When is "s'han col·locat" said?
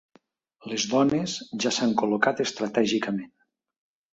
1.77-2.43